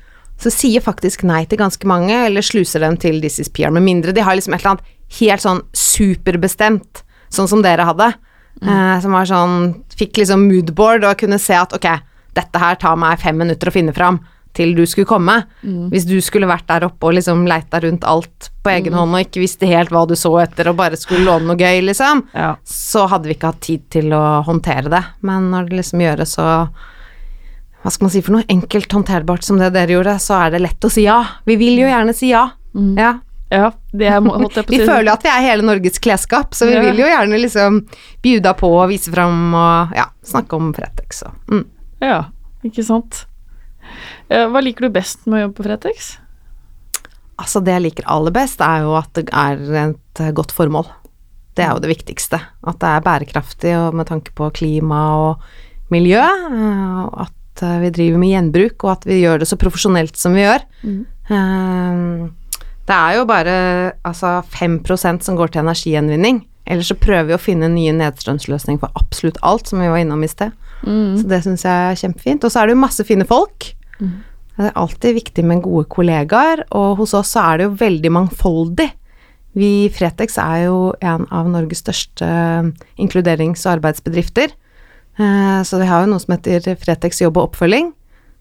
[0.41, 3.85] Så sier faktisk nei til ganske mange, eller sluser dem til This is PR, med
[3.85, 7.03] mindre de har liksom et eller annet helt sånn superbestemt,
[7.35, 8.13] sånn som dere hadde.
[8.63, 9.59] Eh, som var sånn
[10.01, 11.87] Fikk liksom moodboard og kunne se at ok,
[12.37, 14.17] dette her tar meg fem minutter å finne fram
[14.57, 15.37] til du skulle komme.
[15.63, 19.21] Hvis du skulle vært der oppe og liksom leita rundt alt på egen hånd og
[19.25, 22.57] ikke visste helt hva du så etter og bare skulle låne noe gøy, liksom, Ja.
[22.65, 25.05] så hadde vi ikke hatt tid til å håndtere det.
[25.23, 26.69] Men når det liksom gjøres så
[27.81, 30.61] hva skal man si for noe enkelt håndterbart som det dere gjorde, så er det
[30.61, 31.23] lett å si ja.
[31.49, 32.51] Vi vil jo gjerne si ja.
[32.97, 33.15] Ja.
[33.51, 36.83] Ja, på Vi føler jo at vi er hele Norges klesskap, så vi Ja.
[36.83, 37.81] vil jo gjerne liksom
[38.23, 41.65] bjuda på og vise fram og ja, snakke om Fretex og mm.
[42.01, 42.25] Ja,
[42.65, 43.25] ikke sant.
[44.31, 46.11] Eh, Hva liker du best med å jobbe på Fretex?
[47.41, 50.89] Altså, det jeg liker aller best, er jo at det er et eh, godt formål.
[51.57, 52.39] Det er jo det viktigste.
[52.69, 55.47] At det er bærekraftig og med tanke på klima og
[55.91, 56.21] miljø.
[56.21, 60.17] eh, og At eh, vi driver med gjenbruk, og at vi gjør det så profesjonelt
[60.21, 60.67] som vi gjør.
[60.85, 61.01] Mm.
[62.91, 63.57] Det er jo bare
[64.05, 66.41] altså 5% som går til energigjenvinning.
[66.71, 70.23] Ellers så prøver vi å finne nye nedstrømsløsninger for absolutt alt, som vi var innom
[70.27, 70.53] i sted.
[70.83, 72.45] Så det syns jeg er kjempefint.
[72.47, 73.71] Og så er det jo masse fine folk.
[74.01, 78.11] Det er alltid viktig med gode kollegaer, og hos oss så er det jo veldig
[78.13, 78.91] mangfoldig.
[79.57, 82.27] Vi i Fretex er jo en av Norges største
[83.01, 84.53] inkluderings- og arbeidsbedrifter.
[85.19, 87.93] Eh, Så vi har jo noe som heter Fretex jobb og oppfølging,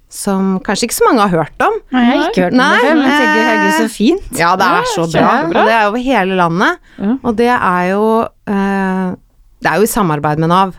[0.10, 1.80] som kanskje ikke så mange har hørt om.
[1.93, 4.30] Nei, jeg har ikke hørt om Nei, det men jeg tenker det er så fint.
[4.39, 5.32] Ja, det er så bra.
[5.48, 6.78] Og det er over hele landet.
[7.24, 8.06] Og det er jo
[8.48, 9.15] eh,
[9.62, 10.74] Det er jo i samarbeid med Nav.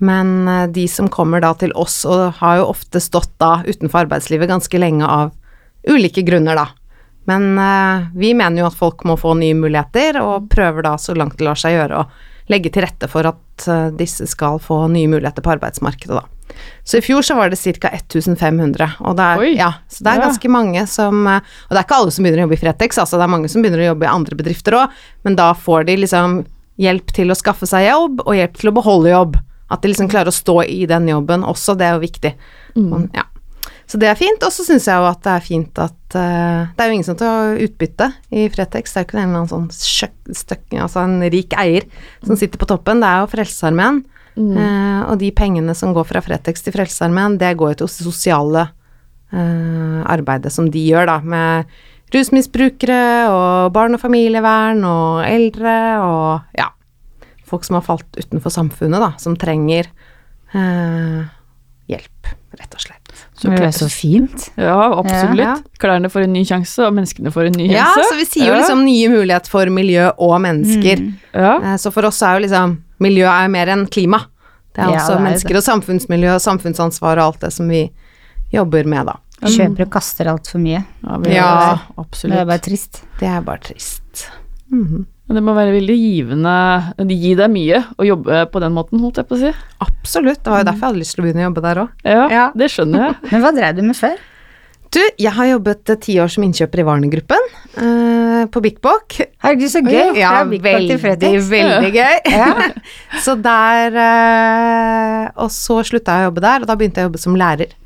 [0.00, 4.06] Men eh, de som kommer da til oss, og har jo ofte stått da utenfor
[4.06, 5.30] arbeidslivet ganske lenge av
[5.88, 6.68] ulike grunner, da.
[7.28, 11.14] Men eh, vi mener jo at folk må få nye muligheter, og prøver da så
[11.16, 12.10] langt det lar seg gjøre å
[12.50, 16.24] legge til rette for at eh, disse skal få nye muligheter på arbeidsmarkedet, da.
[16.82, 17.92] Så i fjor så var det ca.
[17.94, 20.24] 1500, og det er, ja, så det er Ja.
[20.26, 22.98] ganske mange som eh, Og det er ikke alle som begynner å jobbe i Fretex,
[22.98, 24.96] altså det er mange som begynner å jobbe i andre bedrifter òg,
[25.28, 26.40] men da får de liksom
[26.80, 29.38] hjelp til å skaffe seg jobb, og hjelp til å beholde jobb.
[29.70, 32.32] At de liksom klarer å stå i den jobben også, det er jo viktig.
[32.76, 33.26] Og, ja.
[33.90, 36.68] Så det er fint, og så syns jeg jo at det er fint at uh,
[36.76, 39.40] Det er jo ingen som tar utbytte i Fretex, det er jo ikke en eller
[39.40, 41.88] annen sånn sjøk- altså en rik eier
[42.22, 44.04] som sitter på toppen, det er jo Frelsesarmeen.
[44.40, 48.06] Eh, og de pengene som går fra Fretex til Frelsesarmeen, det går jo til det
[48.06, 48.66] sosiale
[49.34, 56.56] uh, arbeidet som de gjør, da, med rusmisbrukere og barn- og familievern og eldre og
[56.58, 56.70] ja,
[57.50, 59.88] folk som har falt utenfor samfunnet, da, som trenger
[60.54, 61.24] eh,
[61.90, 63.12] hjelp, rett og slett.
[63.40, 64.48] Så det er så fint.
[64.60, 65.40] Ja, absolutt.
[65.40, 68.46] Ja, Klærne får en ny sjanse, og menneskene får en ny Ja, så vi sier
[68.50, 68.58] jo Ja.
[68.60, 71.02] liksom nye muligheter for miljø og mennesker.
[71.34, 71.56] Ja.
[71.62, 74.26] Eh, Så for oss er jo liksom miljø er jo mer enn klima.
[74.74, 77.52] Det er Ja, også det er mennesker mennesker og samfunnsmiljø og samfunnsansvar og alt det
[77.52, 77.90] som vi
[78.52, 79.16] jobber med, da.
[79.40, 80.84] Kjøper og kaster altfor mye.
[81.02, 82.30] Ja, vi Ja, gjør det.
[82.30, 83.02] Det er bare trist.
[83.18, 84.26] Det er bare trist.
[84.70, 85.06] Mhm.
[85.30, 86.52] Men Det må være veldig givende
[87.06, 89.52] Det gir deg mye å jobbe på den måten, holdt jeg på å si.
[89.86, 90.40] Absolutt.
[90.42, 91.92] Det var jo derfor jeg hadde lyst til å begynne å jobbe der òg.
[92.02, 92.44] Ja, Ja.
[92.58, 93.16] det skjønner jeg.
[93.30, 94.18] Men hva drev du med før?
[94.90, 97.44] Du, jeg har jobbet eh, ti år som innkjøper i Varner-gruppen
[97.78, 99.20] eh, på Bik Bok.
[99.44, 100.16] Herregud, så gøy!
[100.18, 101.46] Ja, Fra Bang til veldig, Fretex.
[101.52, 102.16] veldig gøy.
[102.34, 102.48] Ja.
[103.24, 107.10] så der eh, Og så slutta jeg å jobbe der, og da begynte jeg å
[107.12, 107.76] jobbe som lærer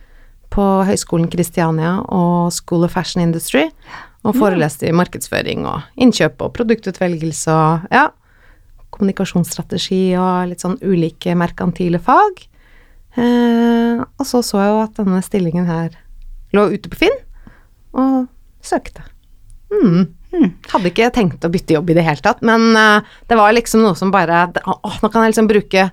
[0.54, 3.66] på Høgskolen Kristiania og School of Fashion Industry.
[4.24, 8.06] Og foreleste i markedsføring og innkjøp og produktutvelgelse og ja.
[8.94, 12.40] kommunikasjonsstrategi og litt sånn ulike merkantile fag.
[13.20, 15.92] Eh, og så så jeg jo at denne stillingen her
[16.56, 17.18] lå ute på Finn,
[17.94, 18.24] og
[18.64, 19.04] søkte.
[19.74, 20.08] Mm.
[20.70, 23.84] Hadde ikke tenkt å bytte jobb i det hele tatt, men eh, det var liksom
[23.84, 25.88] noe som bare Å, nå kan jeg liksom bruke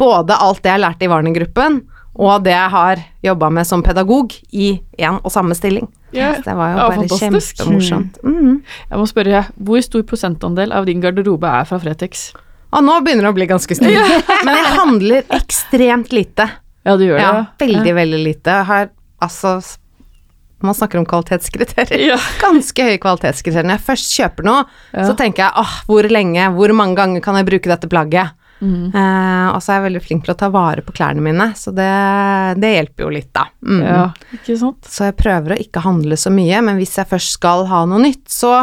[0.00, 1.80] både alt det jeg lærte i Warner-gruppen,
[2.16, 5.88] og det jeg har jobba med som pedagog, i én og samme stilling.
[6.14, 6.34] Ja.
[6.36, 7.56] Så det var jo Ja, bare fantastisk.
[7.56, 8.18] kjempemorsomt.
[8.22, 8.62] Mm.
[8.90, 12.28] Jeg må spørre, hvor stor prosentandel av din garderobe er fra Fretex?
[12.72, 14.12] Og nå begynner det å bli ganske stor.
[14.46, 16.48] Men jeg handler ekstremt lite.
[16.86, 17.24] Ja, du gjør det?
[17.26, 18.50] Ja, veldig, veldig lite.
[18.60, 18.88] Jeg har
[19.22, 19.56] altså
[20.62, 22.00] Man snakker om kvalitetskriterier.
[22.14, 22.16] Ja.
[22.46, 23.66] Ganske høye kvalitetskriterier.
[23.68, 24.62] Når jeg først kjøper noe,
[24.94, 25.04] Ja.
[25.04, 28.32] så tenker jeg åh, hvor lenge, hvor mange ganger kan jeg bruke dette plagget?
[28.60, 28.88] Mm.
[28.94, 31.72] Uh, og så er jeg veldig flink til å ta vare på klærne mine, så
[31.76, 31.88] det,
[32.62, 33.46] det hjelper jo litt, da.
[33.66, 33.82] Mm.
[33.84, 34.04] ja,
[34.38, 34.88] ikke sant?
[34.88, 38.00] Så jeg prøver å ikke handle så mye, men hvis jeg først skal ha noe
[38.06, 38.54] nytt, så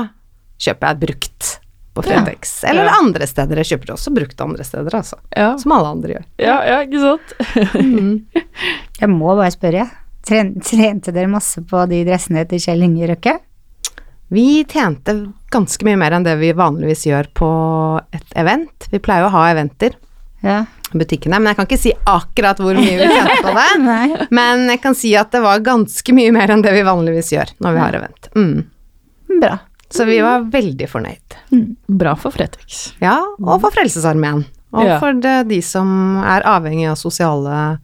[0.64, 1.52] kjøper jeg brukt
[1.94, 2.56] på Fretex.
[2.66, 2.96] Eller Ja.
[3.04, 3.60] andre steder.
[3.62, 5.20] Jeg kjøper også brukt andre steder, altså.
[5.30, 6.24] Ja, Som alle andre gjør.
[6.42, 7.36] ja, ja ikke sant?
[9.04, 9.86] Jeg må bare spørre.
[10.26, 13.36] Tren, trente dere masse på de dressene til Kjell Inge Røkke?
[14.34, 15.14] Vi tjente
[15.54, 17.50] ganske mye mer enn det vi vanligvis gjør på
[18.16, 18.88] et event.
[18.92, 19.96] Vi pleier jo å ha eventer
[20.44, 20.62] Ja.
[20.94, 24.28] i butikkene, men jeg kan ikke si akkurat hvor mye vi tjente på det.
[24.36, 27.54] Men jeg kan si at det var ganske mye mer enn det vi vanligvis gjør
[27.64, 28.30] når vi har event.
[28.36, 29.40] Mm.
[29.40, 29.56] Bra.
[29.94, 31.36] Så vi var veldig fornøyd.
[31.88, 32.94] Bra for Fretex.
[33.02, 34.44] Ja, og for Frelsesarmeen.
[34.74, 34.96] Og Ja.
[35.00, 37.78] for det, de som er avhengig av sosiale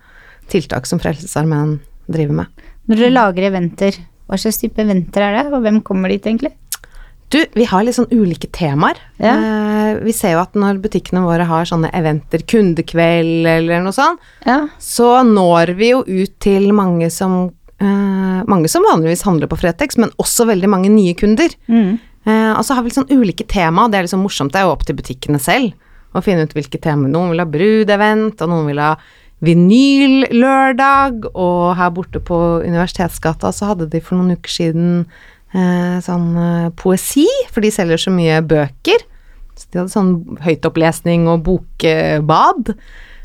[0.50, 1.76] tiltak som Frelsesarmeen
[2.10, 2.48] driver med.
[2.90, 6.52] Når dere lager eventer, hva slags type eventer er det, og hvem kommer dit egentlig?
[7.30, 8.98] Du, vi har litt sånn ulike temaer.
[9.22, 9.36] Ja.
[9.38, 14.20] Eh, vi ser jo at når butikkene våre har sånne eventer, kundekveld eller noe sånt,
[14.48, 14.64] Ja.
[14.82, 19.98] så når vi jo ut til mange som eh, mange som vanligvis handler på Fretex,
[20.02, 21.54] men også veldig mange nye kunder.
[21.70, 22.00] Mm.
[22.26, 24.52] Eh, og så har vi litt sånn ulike tema, og det er sånn morsomt.
[24.52, 25.72] Det er jo opp til butikkene selv
[26.18, 27.08] å finne ut hvilke tema.
[27.08, 28.96] Noen vil ha brudevent, og noen vil ha
[29.46, 35.06] vinyllørdag, og her borte på Universitetsgata så hadde de for noen uker siden
[35.54, 39.06] sånn eh, poesi, for de selger så mye bøker.
[39.58, 40.12] Så de hadde sånn
[40.46, 42.74] høytopplesning og bokbad.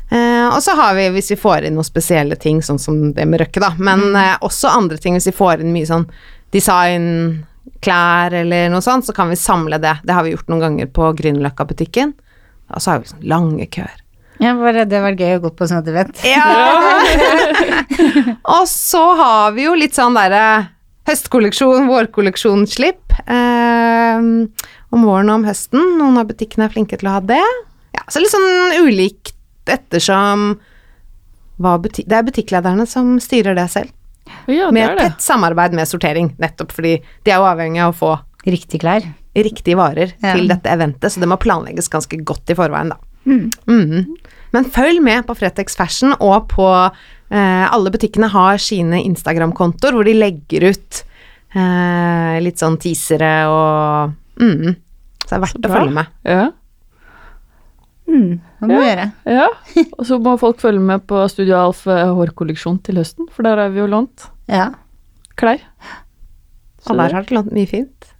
[0.09, 3.25] Eh, og så har vi, hvis vi får inn noen spesielle ting, sånn som det
[3.29, 6.05] med Røkke, da, men eh, også andre ting, hvis vi får inn mye sånn
[6.53, 7.07] design,
[7.81, 9.97] klær eller noe sånt, så kan vi samle det.
[10.05, 12.13] Det har vi gjort noen ganger på Grünerløkka-butikken.
[12.73, 14.01] Og så har vi sånn lange køer.
[14.41, 16.11] Ja, bare det var gøy å gå på sånn at du vet.
[16.27, 16.99] Ja!
[18.57, 20.74] og så har vi jo litt sånn derre
[21.07, 23.17] høstkolleksjon, vårkolleksjonsslipp.
[23.27, 24.17] Eh,
[24.95, 25.83] om våren og om høsten.
[25.99, 27.41] Noen av butikkene er flinke til å ha det.
[27.95, 29.33] Ja, så litt sånn ulikt
[29.71, 30.55] ettersom
[31.61, 33.91] hva buti Det er butikklederne som styrer det selv.
[34.49, 35.03] Ja, det med er det.
[35.05, 38.13] tett samarbeid med sortering, nettopp fordi de er jo avhengig av å få
[38.45, 39.01] Riktig klær.
[39.35, 40.33] riktige varer Ja.
[40.35, 42.97] til dette eventet, så det må planlegges ganske godt i forveien, da.
[43.25, 43.49] Mm.
[43.67, 44.15] Mhm.
[44.53, 46.91] Men følg med på Fretex Fashion og på
[47.29, 51.01] eh, Alle butikkene har sine Instagram-kontoer hvor de legger ut
[51.55, 54.75] eh, litt sånn teasere og mm.
[55.25, 56.09] Så det er verdt å følge med.
[56.29, 56.43] Ja.
[58.05, 59.05] Mm, det må ja, gjøre.
[59.33, 59.45] ja.
[59.97, 63.57] Og så må folk følge med på Studio Alf eh, hårkolleksjon til høsten, for der
[63.63, 64.67] har vi jo lånt Ja.
[65.35, 65.63] klær.
[66.85, 68.11] Så Og der har dere lånt mye fint.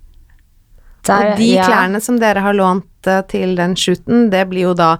[1.05, 1.67] Der, Og de ja.
[1.69, 4.95] klærne som dere har lånt eh, til den shooten, det blir jo da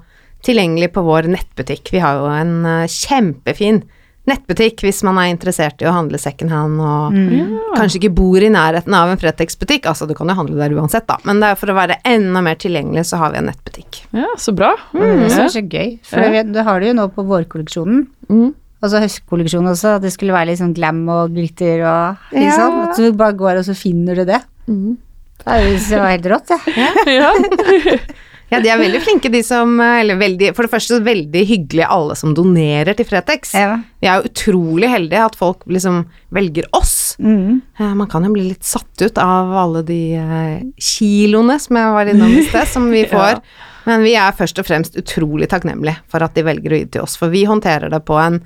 [0.46, 1.90] tilgjengelig på vår nettbutikk.
[1.96, 3.84] Vi har jo en eh, kjempefin
[4.26, 7.60] nettbutikk hvis man er interessert i å handle second hand og Mm.
[7.78, 9.86] kanskje ikke bor i nærheten av en Fretex-butikk.
[9.86, 12.42] Altså, du kan jo handle der uansett, da, men det er for å være enda
[12.42, 14.00] mer tilgjengelig, så har vi en nettbutikk.
[14.18, 14.72] Ja, så bra.
[14.94, 15.20] Mm, Mm.
[15.28, 16.00] Det er det så gøy.
[16.04, 16.44] For Ja.
[16.44, 18.08] det har du jo nå på vårkolleksjonen.
[18.30, 18.54] Mm.
[18.82, 22.50] Og så høstkolleksjonen også, at det skulle være litt sånn glam og glitter og litt
[22.50, 22.58] Ja.
[22.58, 22.90] sånn.
[22.90, 24.42] At du bare går og så finner du det.
[24.68, 24.98] Mm.
[25.38, 26.76] Det er jo- det helt rått, jeg.
[26.76, 26.90] ja.
[27.06, 27.32] Ja,
[28.54, 32.36] de er veldig flinke, de som Eller veldig For det første veldig hyggelige alle som
[32.38, 33.56] donerer til Fretex.
[33.58, 33.80] Ja.
[34.04, 36.04] Vi er jo utrolig heldige at folk liksom
[36.36, 37.16] velger oss.
[37.20, 37.62] Mm.
[37.80, 41.96] Eh, Man kan jo bli litt satt ut av alle de eh, kiloene som jeg
[41.98, 43.42] var innom i sted, som vi får.
[43.86, 47.06] Men vi er først og fremst utrolig takknemlige for at de velger å gi til
[47.06, 48.40] oss, for vi håndterer det på en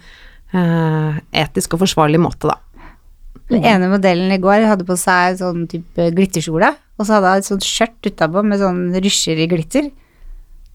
[0.54, 2.58] uh, etisk og forsvarlig måte, da.
[3.50, 7.42] Den ene modellen i går hadde på seg sånn type glitterkjole, og så hadde jeg
[7.44, 9.90] et sånt skjørt utapå med sånn rysjer i glitter.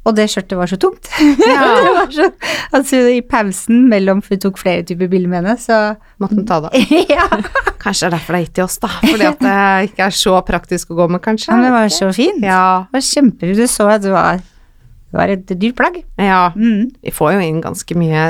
[0.04, 1.08] Og det skjørtet var så tungt.
[1.40, 1.52] det
[1.96, 2.26] var så,
[2.76, 5.78] altså I pausen mellom, for vi tok flere typer bilder med henne, så
[6.20, 6.92] Måtte den ta det av.
[7.14, 7.28] Ja,
[7.80, 8.90] Kanskje det er derfor det er gitt til oss, da.
[9.00, 9.56] Fordi at det
[9.90, 11.52] ikke er så praktisk å gå med, kanskje.
[11.52, 12.44] men det var så fint.
[12.44, 12.64] Ja.
[12.88, 13.60] Det var kjempefint.
[13.60, 15.98] Du så at det var, det var et dyrt plagg.
[16.20, 16.46] ja.
[16.56, 16.94] Mm.
[17.04, 18.24] Vi får jo inn ganske mye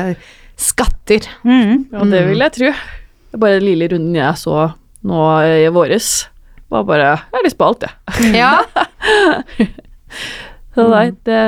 [0.59, 1.27] skatter.
[1.47, 1.87] Mm.
[1.93, 2.73] ja, det vil jeg tro.
[2.75, 4.69] Det er bare den lille runden jeg så
[5.05, 6.13] nå i våres,
[6.75, 8.35] var bare Jeg har lyst på alt, jeg.
[8.37, 8.53] Ja.
[10.75, 11.41] Så nei, det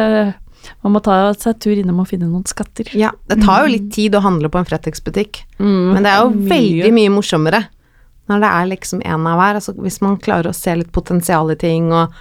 [0.82, 2.88] Man må ta seg tur innom og finne noen skatter.
[2.98, 6.18] Ja, det tar jo litt tid å handle på en Fretex-butikk, Mm, men det er
[6.24, 6.48] jo mye.
[6.50, 7.62] veldig mye morsommere
[8.28, 9.58] når det er liksom en av hver.
[9.60, 12.12] Altså hvis man klarer å se litt potensial i ting og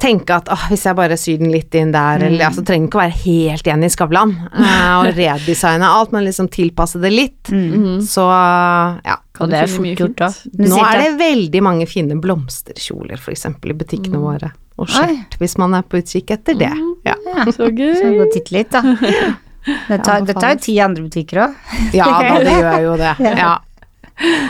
[0.00, 2.98] tenke at åh, hvis jeg bare syr den litt inn der, eller altså trenger ikke
[2.98, 7.52] å være helt igjen i Skavlan uh, og redesigne alt, men liksom tilpasse det litt.
[7.52, 8.00] Mhm.
[8.06, 9.18] Så ja.
[9.36, 10.30] Kan Og det er fort gjort, da.
[10.60, 14.50] Nå er det veldig mange fine blomsterkjoler, eksempel, i butikkene våre.
[14.80, 16.72] Og skjørt, hvis man er på utkikk etter det.
[17.04, 18.82] Ja, Ja, Så så gå og titte litt, da.
[19.60, 21.56] Det tar, det tar jo ti andre butikker òg.
[21.92, 23.10] ja da, det gjør jo det.
[23.20, 23.50] Ja,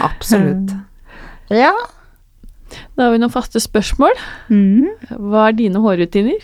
[0.07, 0.71] absolutt.
[1.51, 1.73] Ja.
[2.96, 4.16] Da har vi noen faste spørsmål.
[4.52, 4.88] Mm.
[5.30, 6.42] Hva er dine hårrutiner?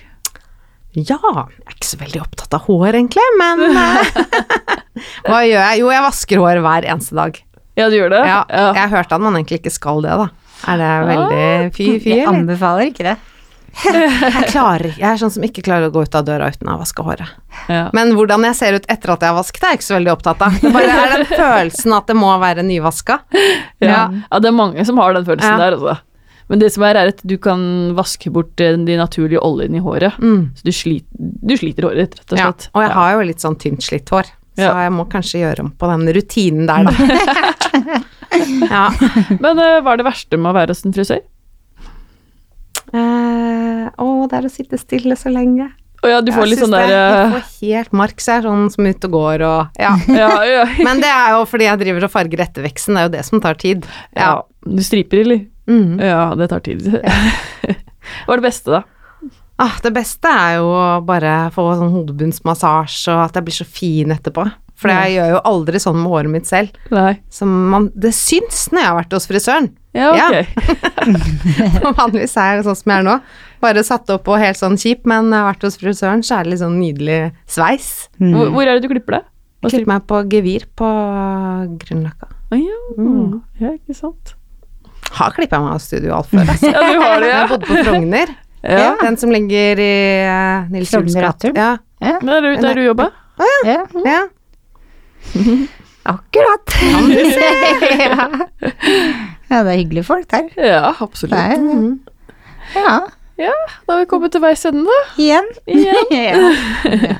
[0.96, 4.16] Ja, jeg er ikke så veldig opptatt av hår, egentlig, men eh,
[5.28, 5.80] Hva gjør jeg?
[5.82, 7.40] Jo, jeg vasker hår hver eneste dag.
[7.76, 8.22] Ja, du gjør det?
[8.24, 8.40] Ja,
[8.78, 10.30] jeg hørte at man egentlig ikke skal det, da.
[10.72, 13.16] Er det veldig fy-fy, Jeg anbefaler ikke det.
[13.84, 16.78] Jeg klarer Jeg er sånn som ikke klarer å gå ut av døra uten å
[16.78, 17.34] ha vaska håret.
[17.68, 17.82] Ja.
[17.92, 20.12] Men hvordan jeg ser ut etter at jeg har vasket, er jeg ikke så veldig
[20.14, 20.56] opptatt av.
[20.62, 23.18] Det bare er den følelsen at det må være nyvaska.
[23.84, 24.06] Ja.
[24.16, 25.58] ja, det er mange som har den følelsen Ja.
[25.60, 25.98] der, altså.
[26.48, 27.60] Men det som er, er at du kan
[27.98, 30.18] vaske bort eh, de naturlige oljene i håret.
[30.22, 30.50] Mm.
[30.54, 32.66] Så du sliter, du sliter håret ditt, rett og slett.
[32.68, 34.74] Ja, og jeg har jo litt sånn tynt slitt hår, så Ja.
[34.86, 38.00] jeg må kanskje gjøre om på den rutinen der, da.
[38.74, 38.84] ja.
[39.42, 41.24] Men uh, hva er det verste med å være hos en frisør?
[43.96, 45.68] Å, det er å sitte stille så lenge.
[46.04, 48.46] Å ja, du får Jeg litt sånn der Jeg får helt mark, så jeg er
[48.50, 49.94] sånn som ute og går og Ja.
[50.22, 53.14] ja, ja, Men det er jo fordi jeg driver og farger etterveksten, det er jo
[53.16, 53.88] det som tar tid.
[54.14, 54.34] ja.
[54.66, 55.44] Du striper, eller?
[55.66, 55.96] Mm.
[56.02, 56.86] Ja, det tar tid.
[58.26, 58.84] Hva er det beste, da?
[59.56, 63.66] Ah, det beste er jo å bare få sånn hodebunnsmassasje, og at jeg blir så
[63.68, 64.44] fin etterpå.
[64.76, 66.74] For jeg gjør jo aldri sånn med håret mitt selv.
[67.48, 69.70] Man, det syns når jeg har vært hos frisøren.
[69.96, 70.50] Ja, ok.
[72.02, 73.14] Vanligvis er jeg sånn som jeg er nå.
[73.64, 76.36] Bare satt opp og helt sånn kjip, men når jeg har vært hos frisøren, så
[76.36, 77.88] er det litt sånn nydelig sveis.
[78.20, 79.22] Hvor, hvor er det du klipper det?
[79.64, 80.90] Jeg klipper meg på gevir på
[81.80, 82.28] Grünerløkka.
[82.52, 82.80] Å ja.
[83.00, 83.38] Mm.
[83.62, 84.36] ja, ikke sant.
[85.12, 86.70] Har klippa meg av Studio Alt før, altså.
[86.74, 87.32] Ja, du har det, ja.
[87.32, 88.32] Jeg har bodde på Frogner.
[88.66, 88.88] ja.
[89.02, 89.92] Den som ligger i
[90.26, 91.52] uh, Nils Frogner gate.
[91.56, 91.70] Ja.
[92.02, 93.06] Ja, Men er det der du jobba?
[93.64, 93.78] ja.
[94.04, 94.20] ja.
[96.06, 96.74] akkurat.
[97.98, 98.26] ja.
[99.48, 100.48] ja, det er hyggelige folk der.
[100.60, 101.36] Ja, absolutt.
[101.36, 101.56] Der.
[101.56, 102.00] er, Mhm.
[103.38, 103.52] Ja,
[103.86, 104.98] Da har vi kommet til veis ende, da.
[105.20, 105.48] igjen.
[105.68, 106.10] Igjen.
[106.10, 106.50] ja.
[107.10, 107.16] ja.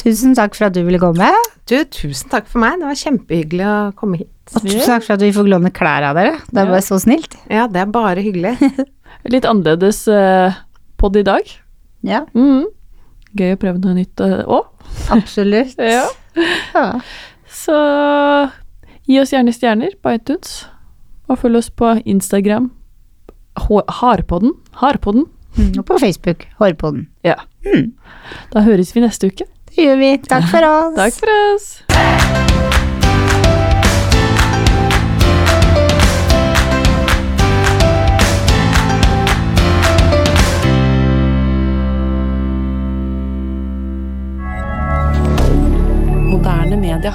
[0.00, 1.28] Tusen takk for at du ville komme.
[1.68, 2.78] Du, tusen takk for meg.
[2.80, 4.30] Det var kjempehyggelig å komme hit.
[4.56, 6.38] Og tusen takk for at vi får låne klær av dere.
[6.48, 7.36] Det er bare så snilt.
[7.52, 8.56] Ja, det er bare hyggelig.
[9.34, 10.56] Litt annerledes uh,
[11.00, 11.44] pod i dag.
[12.08, 12.64] Ja, Mm.
[13.38, 14.64] Gøy å prøve noe nytt òg.
[15.14, 15.76] absolutt.
[15.78, 16.06] Ja.
[16.74, 16.86] Ja.
[17.50, 17.76] Så
[19.06, 20.64] gi oss gjerne stjerner på iTunes,
[21.30, 22.70] og følg oss på Instagram.
[23.68, 24.56] Hå- Harpodden.
[25.58, 26.46] Mm, Og på Facebook.
[26.58, 27.08] Hårpodden.
[27.24, 27.34] Ja.
[28.54, 29.44] Da høres vi neste uke.
[29.70, 30.12] Det gjør vi.
[30.28, 30.96] Takk for oss.
[30.96, 32.80] Takk for oss.
[46.30, 47.14] Moderne media.